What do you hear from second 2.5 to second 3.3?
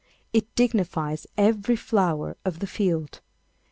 the field.